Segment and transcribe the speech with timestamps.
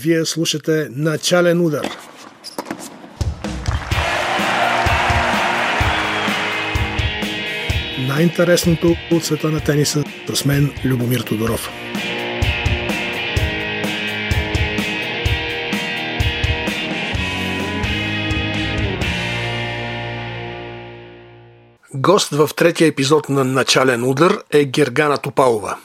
[0.00, 1.88] Вие слушате Начален удар.
[8.08, 10.04] Най-интересното от света на тениса
[10.34, 11.70] с мен Любомир Тодоров.
[21.94, 25.78] Гост в третия епизод на Начален удар е Гергана Топалова.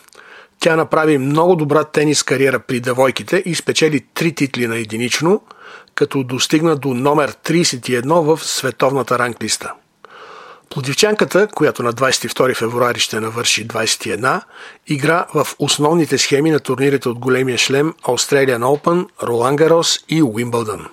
[0.63, 5.41] Тя направи много добра тенис кариера при девойките и спечели три титли на единично,
[5.95, 9.73] като достигна до номер 31 в световната ранглиста.
[10.69, 14.41] Плодивчанката, която на 22 февруари ще навърши 21,
[14.87, 20.87] игра в основните схеми на турнирите от големия шлем Australian Open, Ролан Гарос и Уимбълдън.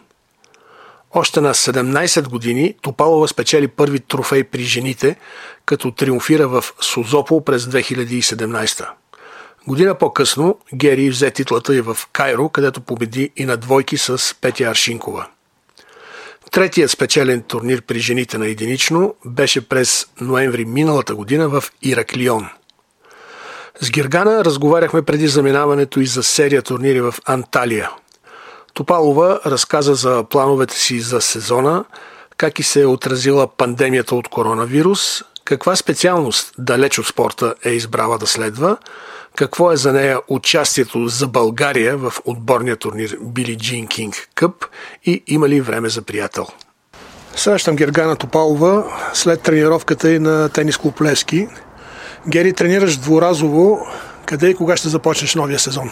[1.14, 5.16] Още на 17 години Топалова спечели първи трофей при жените,
[5.66, 8.89] като триумфира в Сузопол през 2017.
[9.66, 14.64] Година по-късно Гери взе титлата и в Кайро, където победи и на двойки с Петя
[14.64, 15.27] Аршинкова.
[16.50, 22.48] Третият спечелен турнир при жените на единично беше през ноември миналата година в Ираклион.
[23.81, 27.91] С Гергана разговаряхме преди заминаването и за серия турнири в Анталия–
[28.75, 31.84] Топалова разказа за плановете си за сезона,
[32.36, 38.19] как и се е отразила пандемията от коронавирус, каква специалност далеч от спорта е избрала
[38.19, 38.77] да следва,
[39.37, 44.65] какво е за нея участието за България в отборния турнир Били Джин Кинг Къп
[45.05, 46.47] и има ли време за приятел.
[47.37, 51.48] Срещам Гергана Топалова след тренировката и на тенис клуб Лески.
[52.28, 53.87] Гери, тренираш дворазово.
[54.27, 55.91] Къде и кога ще започнеш новия сезон?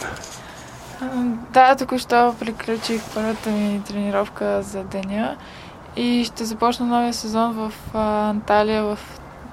[1.53, 5.36] Да, току-що приключих първата ми тренировка за деня
[5.97, 8.98] и ще започна новия сезон в Анталия, в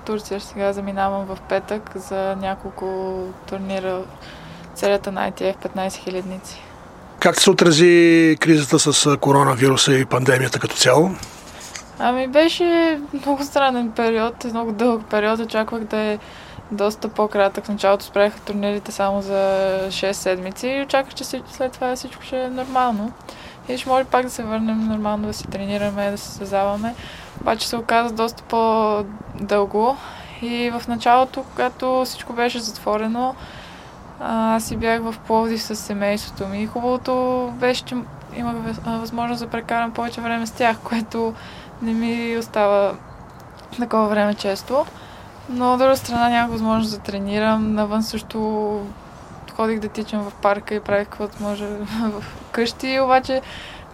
[0.06, 0.42] Турция.
[0.42, 3.18] Сега заминавам в петък за няколко
[3.48, 4.02] турнира
[4.76, 6.62] целята на ITF 15 хилядници.
[7.20, 11.12] Как се отрази кризата с коронавируса и пандемията като цяло?
[12.00, 15.40] Ами беше много странен период, много дълъг период.
[15.40, 16.20] Очаквах да е
[16.72, 17.66] доста по-кратък.
[17.66, 22.44] В началото спряха турнирите само за 6 седмици и очаквах, че след това всичко ще
[22.44, 23.12] е нормално.
[23.70, 26.96] И ще може пак да се върнем нормално да си тренираме, да се създаваме.
[27.42, 29.98] Обаче се оказа доста по-дълго
[30.42, 33.36] и в началото, когато всичко беше затворено,
[34.20, 36.68] аз си бях в Пловдив с семейството ми.
[36.68, 37.96] Хубавото беше, че
[38.36, 38.56] имах
[38.86, 41.34] възможност да прекарам повече време с тях, което
[41.82, 42.94] не ми остава
[43.80, 44.86] такова време често.
[45.50, 47.74] Но от друга страна нямах възможност да тренирам.
[47.74, 48.82] Навън също
[49.56, 51.66] ходих да тичам в парка и правих каквото може
[52.02, 52.24] в
[52.56, 53.42] къщи, обаче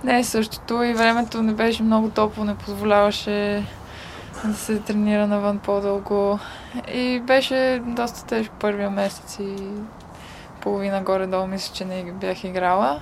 [0.03, 3.65] не е същото и времето не беше много топло, не позволяваше
[4.45, 6.39] да се тренира навън по-дълго.
[6.93, 9.55] И беше доста тежко първия месец и
[10.61, 12.99] половина горе-долу мисля, че не бях играла.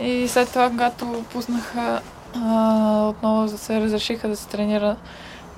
[0.00, 2.00] И след това, когато пуснаха
[3.08, 4.96] отново се разрешиха да се тренира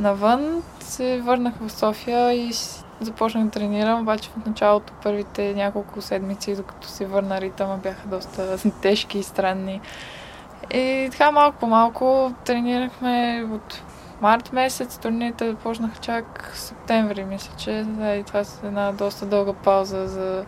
[0.00, 2.52] навън, се върнах в София и
[3.00, 8.70] започнах да тренирам, обаче в началото първите няколко седмици, докато се върна ритъма, бяха доста
[8.82, 9.80] тежки и странни.
[10.74, 13.82] И така малко по малко тренирахме от
[14.20, 20.06] март месец, турнирите започнаха чак септември, мисля, че и това е една доста дълга пауза
[20.06, 20.44] за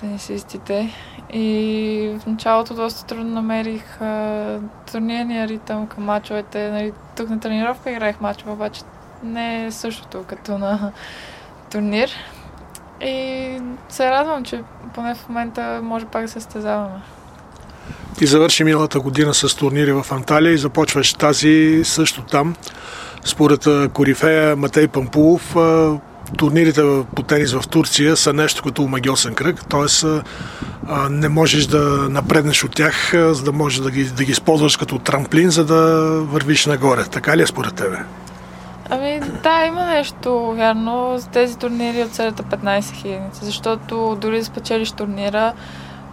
[0.00, 0.90] тенисистите.
[1.32, 4.58] И в началото доста трудно намерих а,
[4.92, 6.70] турнирния ритъм към мачовете.
[6.70, 8.82] Нали, тук на тренировка играех мачове, обаче
[9.22, 10.92] не е същото като на
[11.72, 12.10] турнир.
[13.00, 14.62] И се радвам, че
[14.94, 17.02] поне в момента може пак да се стезаваме.
[18.18, 22.54] Ти завърши миналата година с турнири в Анталия и започваш тази също там.
[23.24, 25.56] Според корифея Матей Пампулов,
[26.38, 26.82] турнирите
[27.16, 30.06] по тенис в Турция са нещо като магиосен кръг, т.е.
[31.10, 31.78] не можеш да
[32.10, 36.10] напреднеш от тях, за да можеш да ги, да ги използваш като трамплин, за да
[36.20, 37.04] вървиш нагоре.
[37.04, 37.98] Така ли е според тебе?
[38.94, 41.18] Ами да, има нещо вярно.
[41.18, 45.52] За тези турнири от серията 15 хилядници, защото дори да спечелиш турнира,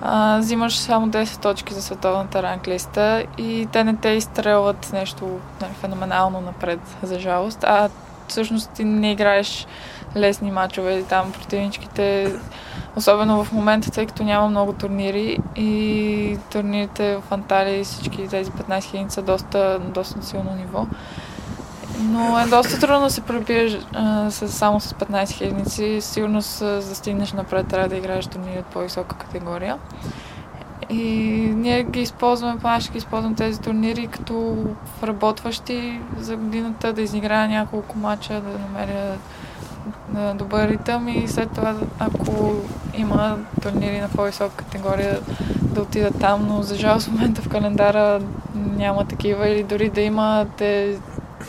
[0.02, 5.72] а, взимаш само 10 точки за световната ранглиста и те не те изстрелват нещо нали,
[5.82, 7.90] феноменално напред, за жалост, а
[8.28, 9.68] всъщност ти не играеш
[10.16, 12.34] лесни мачове там противничките,
[12.96, 18.52] особено в момента, тъй като няма много турнири и турнирите в Анталия и всички тези
[18.52, 20.86] 15 хилядници са доста, доста силно ниво.
[22.02, 23.78] Но е доста трудно да се пробиеш
[24.30, 25.98] само с 15 хилядници.
[26.02, 29.78] Сигурно за да стигнеш напред трябва да играеш турнири от по-висока категория.
[30.90, 31.04] И
[31.56, 34.66] ние ги използваме, поне ще ги използвам тези турнири като
[35.04, 39.18] работващи за годината, да изиграя няколко мача, да намеря
[40.36, 42.54] добър ритъм и след това, ако
[42.94, 45.20] има турнири на по-висока категория
[45.62, 48.22] да отидат там, но за жалост в момента в календара
[48.56, 50.98] няма такива или дори да има, те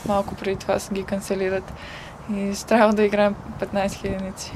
[0.07, 1.73] малко преди това се ги канцелират.
[2.37, 4.53] И ще трябва да играем 15 хилядници.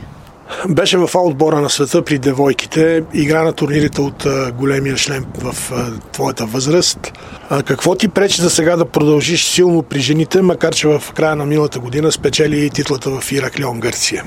[0.69, 5.73] Беше в отбора на света при девойките, игра на турнирите от големия шлем в
[6.13, 7.13] твоята възраст.
[7.65, 11.47] Какво ти пречи за сега да продължиш силно при жените, макар че в края на
[11.47, 14.25] миналата година спечели титлата в Ираклион, Гърция?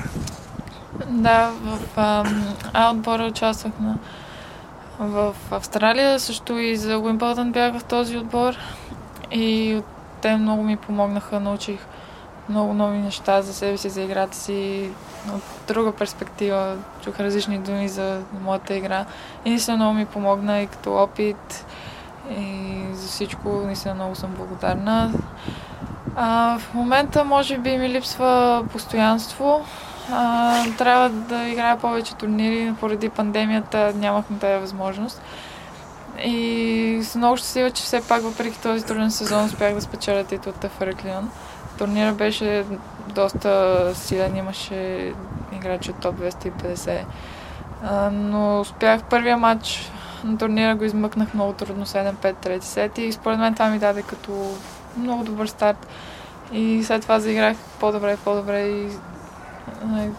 [1.08, 2.24] Да, в
[2.72, 3.98] А отбора участвах на
[4.98, 8.54] в Австралия, също и за Уимбълдън бях в този отбор
[9.32, 9.78] и
[10.20, 11.80] те много ми помогнаха, научих
[12.48, 14.90] много нови неща за себе си, за играта си,
[15.34, 16.76] от друга перспектива.
[17.04, 19.04] Чух различни думи за моята игра
[19.44, 21.66] и наистина много ми помогна и като опит
[22.30, 25.12] и за всичко наистина много съм благодарна.
[26.16, 29.64] А, в момента може би ми липсва постоянство.
[30.12, 32.74] А, трябва да играя повече турнири.
[32.80, 35.22] Поради пандемията нямахме тази възможност.
[36.24, 40.68] И съм много щастлива, че все пак въпреки този труден сезон успях да спечеля титлата
[40.68, 41.30] в Реклион.
[41.78, 42.64] Турнира беше
[43.08, 45.12] доста силен, имаше
[45.52, 47.04] играчи от топ 250.
[47.82, 49.90] А, но успях първия матч
[50.24, 54.02] на турнира го измъкнах много трудно 7-5 трети сет и според мен това ми даде
[54.02, 54.54] като
[54.96, 55.86] много добър старт.
[56.52, 58.88] И след това заиграх по-добре, по-добре и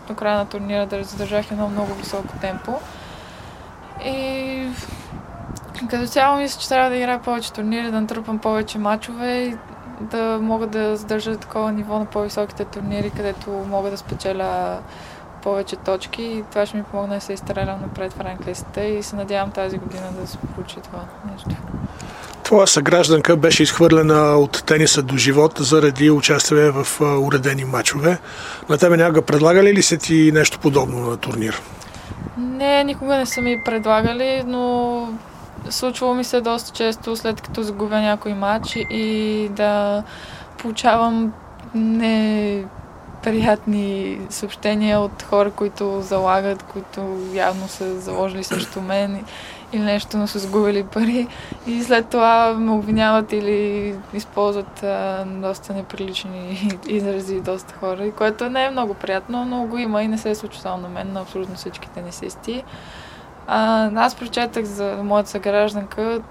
[0.07, 2.79] до края на турнира да задържах едно много високо темпо.
[4.05, 4.67] И
[5.87, 9.55] като цяло мисля, че трябва да играя повече турнири, да натрупам повече мачове и
[10.01, 14.79] да мога да задържа такова ниво на по-високите турнири, където мога да спечеля
[15.43, 19.15] повече точки и това ще ми помогне да се изстрелям напред в ранглистата и се
[19.15, 20.99] надявам тази година да се получи това
[21.31, 21.49] нещо.
[22.43, 28.17] Твоя съгражданка беше изхвърлена от тениса до живот заради участие в уредени матчове.
[28.69, 31.61] На тебе някога предлагали ли се ти нещо подобно на турнир?
[32.37, 35.07] Не, никога не са ми предлагали, но
[35.69, 40.03] случвало ми се доста често, след като загубя някой матч и да
[40.57, 41.33] получавам
[41.75, 42.63] не
[43.23, 49.25] приятни съобщения от хора, които залагат, които явно са заложили срещу мен
[49.73, 51.27] или нещо, но са сгубили пари
[51.67, 58.65] и след това ме обвиняват или използват а, доста неприлични изрази доста хора, което не
[58.65, 61.21] е много приятно, но го има и не се е случва само на мен, на
[61.21, 62.63] абсолютно всички тенисисти.
[63.51, 66.21] А, аз прочетах за моята съгражданка.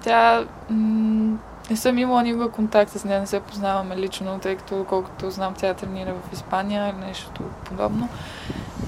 [0.00, 1.36] Тя м-
[1.70, 5.54] не съм имала никога контакт с нея, не се познаваме лично, тъй като колкото знам,
[5.56, 8.08] тя тренира в Испания или нещо подобно.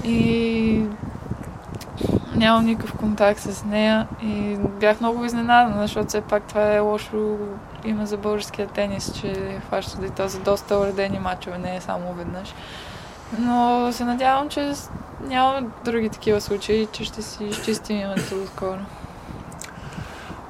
[0.03, 0.85] И
[2.35, 7.37] нямам никакъв контакт с нея и бях много изненадана, защото все пак това е лошо
[7.85, 12.53] име за българския тенис, че хваща да за доста уредени мачове, не е само веднъж.
[13.39, 14.73] Но се надявам, че
[15.27, 18.79] няма други такива случаи, че ще си изчистим името скоро.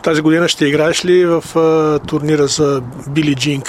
[0.03, 3.61] Тази година ще играеш ли в а, турнира за Били Джин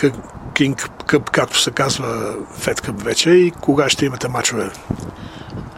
[0.54, 4.70] Кинг Къп, както се казва Фед Къп вече и кога ще имате мачове?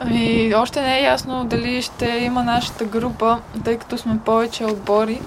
[0.01, 5.21] Ами, още не е ясно дали ще има нашата група, тъй като сме повече отбори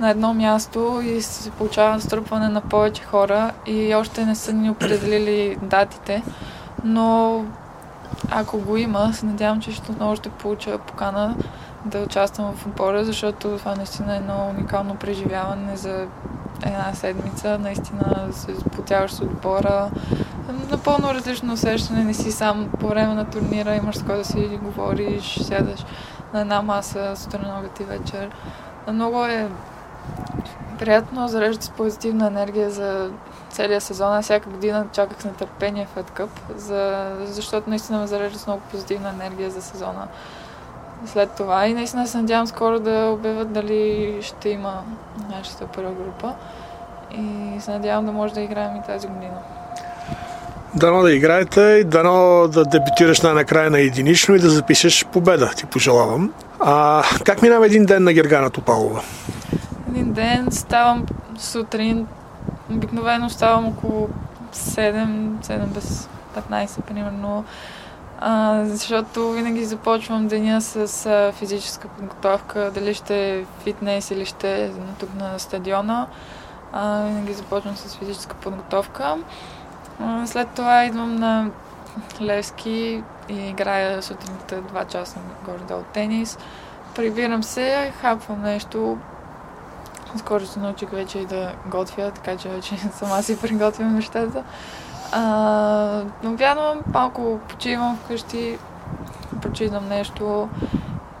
[0.00, 4.70] на едно място и се получава струпване на повече хора и още не са ни
[4.70, 6.22] определили датите.
[6.84, 7.44] Но
[8.30, 11.34] ако го има, се надявам, че ще отново ще получа покана
[11.84, 16.06] да участвам в отбора, защото това наистина е едно уникално преживяване за
[16.66, 17.58] една седмица.
[17.58, 19.90] Наистина се потяваш с отбора.
[20.70, 22.04] Напълно различно усещане.
[22.04, 25.84] Не си сам по време на турнира, имаш с кой да си говориш, сядаш
[26.34, 28.30] на една маса сутрин, обед и вечер.
[28.92, 29.48] Много е
[30.84, 33.10] приятно, зарежда с позитивна енергия за
[33.50, 34.22] целия сезон.
[34.22, 39.08] Всяка година чаках с нетърпение Fed Cup, за, защото наистина ме зарежда с много позитивна
[39.08, 40.08] енергия за сезона
[41.06, 41.66] след това.
[41.66, 44.82] И наистина се надявам скоро да обявят дали ще има
[45.36, 46.34] нашата първа група.
[47.14, 49.38] И се надявам да може да играем и тази година.
[50.74, 55.50] Дано да играете и дано да дебютираш най-накрая на единично и да запишеш победа.
[55.56, 56.32] Ти пожелавам.
[56.60, 59.02] А как минава един ден на Гергана Топалова?
[59.92, 61.06] Един ден ставам
[61.38, 62.06] сутрин.
[62.70, 64.08] Обикновено ставам около
[64.52, 65.06] 7,
[65.42, 67.44] 7 без 15 примерно.
[68.20, 74.64] А, защото винаги започвам деня с а, физическа подготовка, дали ще е фитнес или ще
[74.64, 74.70] е
[75.00, 76.06] тук на стадиона.
[76.72, 79.16] А, винаги започвам с физическа подготовка.
[80.00, 81.50] А, след това идвам на
[82.20, 86.38] Левски и играя сутринта 2 часа горе-долу тенис.
[86.94, 88.98] Прибирам се, хапвам нещо.
[90.16, 94.44] Скоро се научих вече и да готвя, така че вече сама си приготвям нещата.
[95.12, 98.58] А, обядвам, малко почивам вкъщи,
[99.42, 100.48] почитам нещо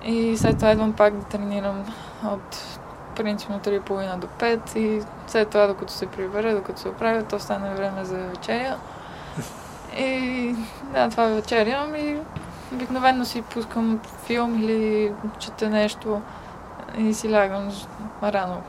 [0.04, 1.84] И след това идвам пак да тренирам
[2.24, 2.78] от
[3.16, 7.74] принципно 3,5 до 5 и след това, докато се прибера, докато се оправя, то стане
[7.74, 8.76] време за вечеря.
[9.98, 10.54] И
[10.94, 12.18] да, това вечерям и
[12.72, 16.20] обикновено си пускам филм или чета нещо
[16.98, 17.68] и си лягам
[18.22, 18.62] рано,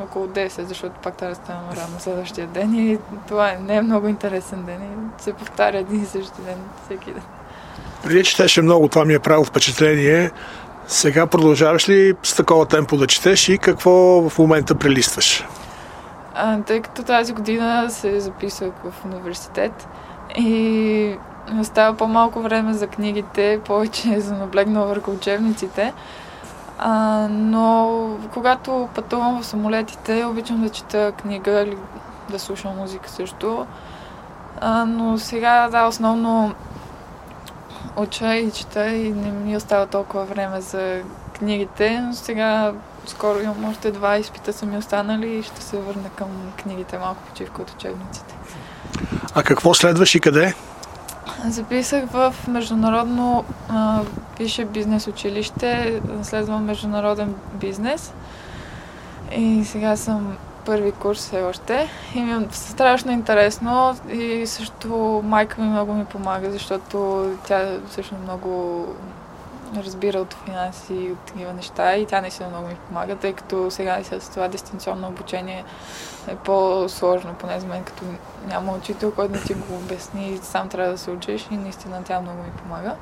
[0.00, 3.82] около 10, защото пак трябва да ставам рано следващия ден и това е, не е
[3.82, 7.22] много интересен ден и се повтаря един и същи ден всеки ден.
[8.02, 10.30] Преди четеше много, това ми е правило впечатление.
[10.86, 13.92] Сега продължаваш ли с такова темпо да четеш и какво
[14.28, 15.44] в момента прелистваш?
[16.34, 19.88] А, тъй като тази година се записах в университет
[20.38, 21.16] и
[21.60, 25.92] остава по-малко време за книгите, повече за наблегнал върху учебниците.
[26.84, 31.76] А, но когато пътувам в самолетите, обичам да чета книга или
[32.30, 33.66] да слушам музика също.
[34.60, 36.54] А, но сега, да, основно
[37.96, 41.02] уча и чета и не ми остава толкова време за
[41.38, 42.72] книгите, но сега
[43.06, 46.28] скоро имам още два изпита са ми останали и ще се върна към
[46.62, 48.34] книгите малко почивка от учебниците.
[49.34, 50.54] А какво следваш и къде?
[51.48, 54.00] Записах в международно а,
[54.38, 58.12] висше бизнес училище, следвам международен бизнес
[59.36, 61.88] и сега съм първи курс все още.
[62.14, 68.14] И ми е страшно интересно и също майка ми много ми помага, защото тя също
[68.22, 68.86] много
[69.76, 73.70] разбира от финанси и от такива неща и тя наистина много ми помага, тъй като
[73.70, 75.64] сега с това дистанционно обучение
[76.28, 78.04] е по-сложно, поне за мен, като
[78.48, 82.02] няма учител, който да ти го обясни и сам трябва да се учиш и наистина
[82.04, 82.94] тя много ми помага.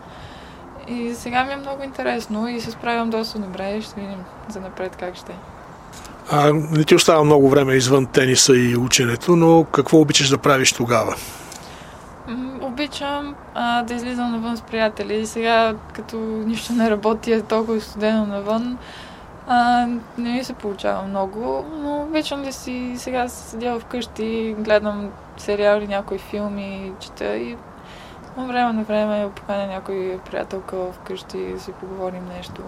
[0.89, 4.61] И сега ми е много интересно и се справям доста добре и ще видим за
[4.61, 5.33] напред как ще.
[6.31, 10.73] А, не ти остава много време извън тениса и ученето, но какво обичаш да правиш
[10.73, 11.15] тогава?
[12.80, 15.26] Обичам а, да излизам навън с приятели.
[15.26, 18.78] Сега, като нищо не работи, е толкова студено навън,
[19.49, 19.87] а,
[20.18, 26.18] не ми се получава много, но обичам да си сега седя вкъщи, гледам сериали, някои
[26.18, 27.56] филми, чета и
[28.37, 32.62] от време на време поканя някой приятелка вкъщи да си поговорим нещо.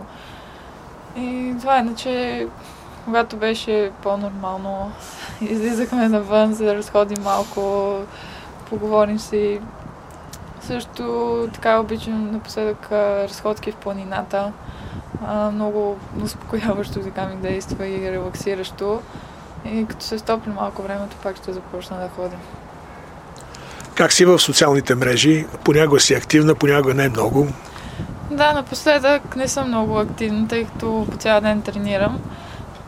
[1.16, 2.47] И това иначе
[3.04, 4.92] когато беше по-нормално,
[5.40, 7.92] излизахме навън, за да разходим малко,
[8.69, 9.61] поговорим си.
[10.66, 14.52] Също така обичам напоследък разходки в планината.
[15.52, 19.00] много успокояващо така ми действа и релаксиращо.
[19.64, 22.38] И като се стопли малко времето, пак ще започна да ходим.
[23.95, 25.47] Как си в социалните мрежи?
[25.64, 27.49] Понякога си активна, понякога не много.
[28.31, 32.21] Да, напоследък не съм много активна, тъй като по цял ден тренирам.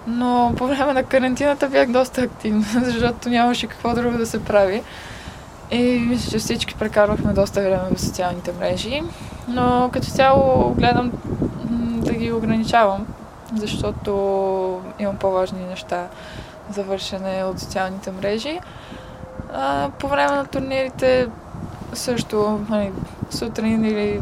[0.06, 4.82] Но по време на карантината бях доста активна, защото нямаше какво друго да се прави.
[5.70, 9.02] И мисля, че всички прекарвахме доста време в социалните мрежи.
[9.48, 11.12] Но като цяло гледам
[12.04, 13.06] да ги ограничавам,
[13.56, 14.10] защото
[14.98, 16.06] имам по-важни неща
[16.70, 18.60] за вършене от социалните мрежи.
[19.52, 21.28] А, по време на турнирите
[21.92, 22.92] също нали,
[23.30, 24.20] сутрин или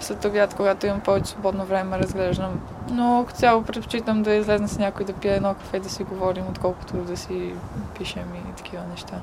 [0.00, 2.60] след обяд, когато имам повече свободно време, разглеждам.
[2.90, 6.44] Но като цяло предпочитам да излезна с някой да пия едно кафе, да си говорим,
[6.50, 7.54] отколкото да си
[7.98, 9.16] пишем и такива неща.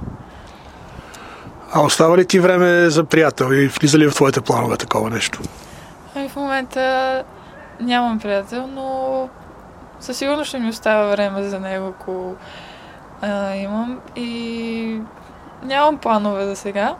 [1.72, 5.40] А остава ли ти време за приятел и влиза ли в твоите планове такова нещо?
[6.16, 7.24] Ами в момента
[7.82, 9.30] нямам приятел, но
[10.00, 12.36] със сигурност ще ми остава време за него, ако
[13.22, 14.00] а, имам.
[14.16, 15.02] И
[15.64, 16.96] нямам планове за сега,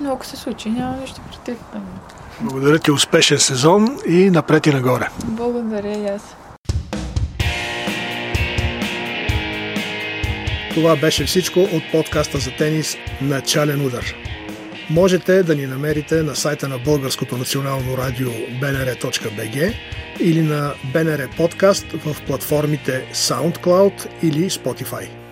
[0.00, 1.58] но ако се случи, нямам нищо против.
[2.40, 5.08] Благодаря ти, успешен сезон и напред и нагоре.
[5.24, 6.36] Благодаря и аз.
[10.74, 14.04] Това беше всичко от подкаста за тенис Начален удар.
[14.90, 19.74] Можете да ни намерите на сайта на Българското национално радио bnr.bg
[20.20, 25.23] или на BNR Подкаст в платформите SoundCloud или Spotify.